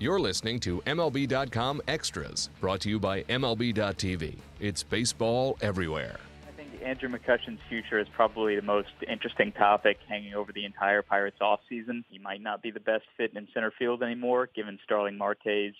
You're 0.00 0.18
listening 0.18 0.58
to 0.60 0.80
MLB.com 0.80 1.80
Extras, 1.86 2.50
brought 2.60 2.80
to 2.80 2.88
you 2.88 2.98
by 2.98 3.22
MLB.tv. 3.22 4.38
It's 4.58 4.82
baseball 4.82 5.56
everywhere. 5.60 6.18
I 6.48 6.50
think 6.50 6.70
Andrew 6.84 7.08
McCutchen's 7.08 7.60
future 7.68 8.00
is 8.00 8.08
probably 8.12 8.56
the 8.56 8.62
most 8.62 8.88
interesting 9.08 9.52
topic 9.52 9.98
hanging 10.08 10.34
over 10.34 10.52
the 10.52 10.64
entire 10.64 11.00
Pirates 11.02 11.38
offseason. 11.40 12.02
He 12.10 12.18
might 12.18 12.42
not 12.42 12.60
be 12.60 12.72
the 12.72 12.80
best 12.80 13.04
fit 13.16 13.36
in 13.36 13.46
center 13.54 13.72
field 13.78 14.02
anymore, 14.02 14.48
given 14.52 14.80
Starling 14.82 15.16
Marte's 15.16 15.76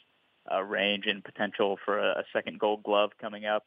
uh, 0.51 0.63
range 0.63 1.07
and 1.07 1.25
potential 1.25 1.77
for 1.85 1.99
a, 1.99 2.21
a 2.21 2.25
second 2.33 2.61
gold 2.61 2.85
glove 2.85 3.11
coming 3.21 3.47
up 3.47 3.65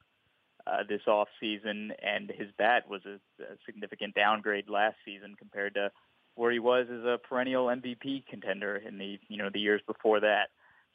uh, 0.65 0.83
this 0.87 1.01
offseason. 1.09 1.89
And 2.01 2.31
his 2.33 2.47
bat 2.57 2.89
was 2.89 3.01
a, 3.05 3.15
a 3.43 3.57
significant 3.65 4.15
downgrade 4.15 4.69
last 4.69 4.95
season 5.03 5.35
compared 5.37 5.73
to 5.73 5.91
where 6.37 6.51
he 6.51 6.59
was 6.59 6.85
as 6.89 7.03
a 7.03 7.17
perennial 7.17 7.65
MVP 7.65 8.27
contender 8.27 8.77
in 8.77 8.97
the 8.97 9.19
you 9.27 9.37
know 9.37 9.49
the 9.51 9.59
years 9.59 9.81
before 9.87 10.19
that. 10.19 10.49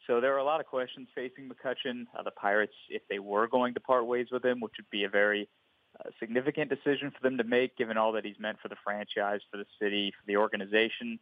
So 0.07 0.21
there 0.21 0.35
are 0.35 0.39
a 0.39 0.45
lot 0.45 0.61
of 0.61 0.67
questions 0.67 1.09
facing 1.15 1.49
McCutchen. 1.49 2.07
Uh, 2.17 2.23
the 2.23 2.31
Pirates, 2.31 2.75
if 2.89 3.03
they 3.11 3.19
were 3.19 3.47
going 3.47 3.75
to 3.75 3.81
part 3.81 4.07
ways 4.07 4.29
with 4.33 4.45
him, 4.45 4.61
which 4.61 4.75
would 4.79 4.91
be 4.91 5.05
a 5.05 5.09
very 5.09 5.49
uh, 5.99 6.11
significant 6.19 6.71
decision 6.71 7.11
for 7.11 7.23
them 7.23 7.39
to 7.39 7.45
make, 7.45 7.77
given 7.77 7.97
all 7.97 8.13
that 8.13 8.25
he's 8.25 8.39
meant 8.39 8.59
for 8.61 8.69
the 8.69 8.77
franchise, 8.85 9.41
for 9.51 9.59
the 9.59 9.67
city, 9.81 10.13
for 10.13 10.25
the 10.27 10.37
organization, 10.37 11.19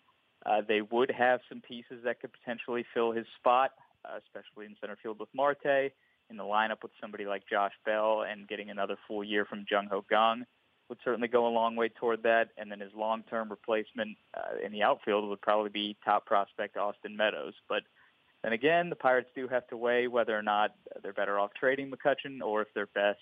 uh, 0.47 0.63
they 0.67 0.81
would 0.81 1.11
have 1.11 1.41
some 1.49 1.61
pieces 1.61 2.05
that 2.05 2.21
could 2.21 2.31
potentially 2.33 2.85
fill 2.95 3.13
his 3.13 3.27
spot, 3.39 3.73
uh, 4.05 4.19
especially 4.25 4.67
in 4.67 4.77
center 4.81 4.97
field 5.03 5.19
with 5.19 5.29
Marte, 5.35 5.93
in 6.31 6.37
the 6.37 6.45
lineup 6.45 6.83
with 6.83 6.93
somebody 7.01 7.27
like 7.27 7.43
Josh 7.51 7.73
Bell, 7.85 8.23
and 8.23 8.49
getting 8.49 8.71
another 8.71 8.97
full 9.09 9.25
year 9.25 9.45
from 9.45 9.67
Jung 9.71 9.89
Ho 9.91 10.03
Kang 10.09 10.47
would 10.91 10.99
certainly 11.03 11.29
go 11.29 11.47
a 11.47 11.49
long 11.49 11.77
way 11.77 11.89
toward 11.89 12.23
that. 12.25 12.49
And 12.59 12.71
then 12.71 12.81
his 12.81 12.93
long-term 12.95 13.49
replacement 13.49 14.19
uh, 14.37 14.65
in 14.65 14.73
the 14.73 14.83
outfield 14.83 15.29
would 15.31 15.41
probably 15.41 15.71
be 15.71 15.97
top 16.05 16.27
prospect 16.27 16.77
Austin 16.77 17.17
Meadows. 17.17 17.55
But 17.69 17.85
then 18.43 18.53
again, 18.53 18.91
the 18.91 18.97
Pirates 18.97 19.31
do 19.35 19.49
have 19.49 19.67
to 19.69 19.77
weigh 19.77 20.09
whether 20.09 20.37
or 20.37 20.43
not 20.43 20.75
they're 21.03 21.13
better 21.13 21.39
off 21.39 21.53
trading 21.59 21.91
McCutchen 21.91 22.43
or 22.45 22.63
if 22.63 22.69
their 22.75 22.87
best 22.87 23.21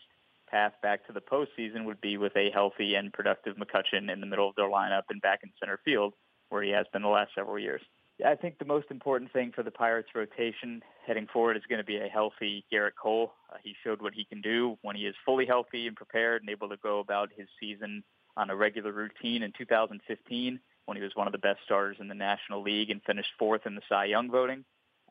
path 0.51 0.73
back 0.83 1.07
to 1.07 1.13
the 1.13 1.21
postseason 1.21 1.85
would 1.85 2.01
be 2.01 2.17
with 2.17 2.35
a 2.37 2.51
healthy 2.51 2.95
and 2.95 3.13
productive 3.13 3.57
McCutchen 3.57 4.11
in 4.11 4.21
the 4.21 4.27
middle 4.27 4.49
of 4.49 4.57
their 4.57 4.69
lineup 4.69 5.03
and 5.11 5.21
back 5.21 5.41
in 5.43 5.51
center 5.61 5.79
field, 5.85 6.15
where 6.49 6.63
he 6.63 6.71
has 6.71 6.87
been 6.93 7.03
the 7.03 7.09
last 7.09 7.31
several 7.35 7.59
years. 7.59 7.83
I 8.25 8.35
think 8.35 8.59
the 8.59 8.65
most 8.65 8.87
important 8.91 9.33
thing 9.33 9.53
for 9.55 9.63
the 9.63 9.71
Pirates 9.71 10.09
rotation 10.15 10.83
heading 11.07 11.29
forward 11.33 11.57
is 11.57 11.63
going 11.69 11.79
to 11.79 11.85
be 11.85 11.99
a 11.99 12.09
healthy 12.09 12.65
Gerrit 12.73 12.97
Cole. 13.01 13.33
Uh, 13.53 13.59
he 13.63 13.77
showed 13.85 14.03
what 14.03 14.13
he 14.13 14.25
can 14.25 14.41
do 14.41 14.77
when 14.83 14.97
he 14.97 15.07
is 15.07 15.15
fully 15.25 15.47
healthy 15.47 15.87
and 15.87 15.97
prepared 15.97 16.43
and 16.43 16.51
able 16.51 16.69
to 16.69 16.77
go 16.77 16.99
about 16.99 17.31
his 17.37 17.47
season 17.61 18.03
on 18.37 18.51
a 18.51 18.57
regular 18.57 18.93
routine 18.93 19.43
in 19.43 19.53
2015 19.57 20.59
when 20.87 20.97
he 20.97 21.03
was 21.03 21.15
one 21.15 21.29
of 21.29 21.33
the 21.33 21.39
best 21.39 21.61
starters 21.65 21.99
in 22.01 22.09
the 22.09 22.15
National 22.15 22.63
League 22.63 22.91
and 22.91 23.03
finished 23.03 23.31
fourth 23.39 23.67
in 23.67 23.75
the 23.75 23.83
Cy 23.89 24.07
Young 24.07 24.31
voting. 24.31 24.65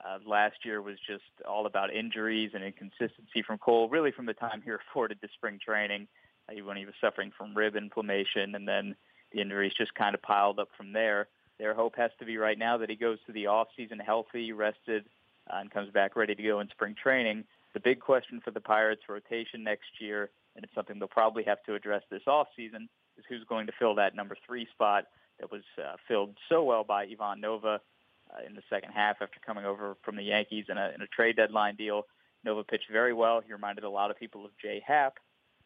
Uh, 0.03 0.19
last 0.25 0.58
year 0.66 0.81
was 0.81 0.97
just 1.08 1.23
all 1.47 1.66
about 1.66 1.94
injuries 1.94 2.52
and 2.53 2.64
inconsistency 2.64 3.42
from 3.45 3.58
Cole, 3.58 3.88
really 3.88 4.11
from 4.11 4.25
the 4.25 4.33
time 4.33 4.61
he 4.64 4.71
reported 4.71 5.21
to 5.21 5.27
spring 5.33 5.59
training 5.64 6.08
uh, 6.49 6.64
when 6.64 6.77
he 6.77 6.86
was 6.86 6.95
suffering 6.99 7.31
from 7.38 7.55
rib 7.55 7.75
inflammation, 7.75 8.53
and 8.55 8.67
then 8.67 8.95
the 9.31 9.42
injuries 9.42 9.73
just 9.77 9.95
kind 9.95 10.14
of 10.14 10.21
piled 10.21 10.59
up 10.59 10.69
from 10.75 10.94
there. 10.94 11.27
Their 11.59 11.73
hope 11.73 11.95
has 11.97 12.11
to 12.19 12.25
be 12.25 12.38
right 12.38 12.58
now 12.58 12.77
that 12.77 12.89
he 12.89 12.95
goes 12.95 13.17
to 13.25 13.31
the 13.31 13.47
off 13.47 13.67
season 13.75 14.00
healthy, 14.00 14.52
rested, 14.52 15.05
uh, 15.50 15.58
and 15.59 15.72
comes 15.72 15.91
back 15.91 16.16
ready 16.16 16.36
to 16.36 16.44
go 16.44 16.59
in 16.59 16.69
spring 16.69 16.95
training. 17.02 17.44
The 17.73 17.80
big 17.80 17.99
question 17.99 18.41
for 18.44 18.52
the 18.52 18.61
Pirates 18.61 19.03
rotation 19.09 19.64
next 19.64 19.99
year, 19.99 20.30
and 20.55 20.64
it's 20.64 20.73
something 20.73 20.99
they'll 20.99 21.08
probably 21.08 21.44
have 21.44 21.64
to 21.64 21.75
address 21.75 22.03
this 22.09 22.23
off 22.27 22.47
season, 22.55 22.89
is 23.17 23.25
who's 23.27 23.44
going 23.45 23.67
to 23.67 23.73
fill 23.77 23.95
that 23.95 24.16
number 24.16 24.38
three 24.45 24.67
spot 24.72 25.05
that 25.39 25.52
was 25.52 25.64
uh, 25.77 25.95
filled 26.08 26.36
so 26.49 26.64
well 26.64 26.83
by 26.83 27.03
Ivan 27.03 27.41
Nova 27.41 27.81
uh, 28.31 28.45
in 28.45 28.55
the 28.55 28.64
second 28.69 28.92
half 28.92 29.17
after 29.21 29.39
coming 29.45 29.66
over 29.66 29.95
from 30.03 30.16
the 30.16 30.23
Yankees 30.23 30.66
in 30.69 30.77
a, 30.77 30.92
in 30.95 31.02
a 31.02 31.08
trade 31.08 31.36
deadline 31.36 31.75
deal. 31.75 32.03
Nova 32.44 32.64
pitched 32.64 32.89
very 32.92 33.14
well. 33.14 33.42
He 33.45 33.52
reminded 33.52 33.83
a 33.83 33.89
lot 33.89 34.11
of 34.11 34.17
people 34.17 34.45
of 34.45 34.52
J.A. 34.61 34.82
Happ, 34.86 35.15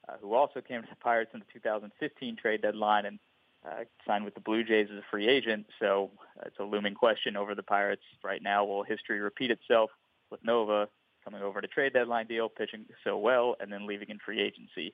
uh, 0.07 0.13
who 0.21 0.33
also 0.33 0.61
came 0.61 0.81
to 0.81 0.87
the 0.89 0.95
Pirates 0.95 1.31
in 1.33 1.39
the 1.39 1.45
2015 1.53 2.35
trade 2.37 2.61
deadline 2.61 3.05
and 3.05 3.19
uh, 3.65 3.83
signed 4.07 4.25
with 4.25 4.33
the 4.33 4.41
Blue 4.41 4.63
Jays 4.63 4.87
as 4.91 4.97
a 4.97 5.05
free 5.09 5.27
agent. 5.27 5.67
So 5.79 6.11
uh, 6.37 6.43
it's 6.47 6.59
a 6.59 6.63
looming 6.63 6.95
question 6.95 7.35
over 7.35 7.55
the 7.55 7.63
Pirates 7.63 8.03
right 8.23 8.41
now. 8.41 8.65
Will 8.65 8.83
history 8.83 9.19
repeat 9.19 9.51
itself 9.51 9.91
with 10.29 10.43
Nova 10.43 10.87
coming 11.23 11.41
over 11.41 11.61
to 11.61 11.67
trade 11.67 11.93
deadline 11.93 12.27
deal, 12.27 12.49
pitching 12.49 12.85
so 13.03 13.17
well, 13.17 13.55
and 13.59 13.71
then 13.71 13.85
leaving 13.85 14.09
in 14.09 14.17
free 14.25 14.41
agency? 14.41 14.93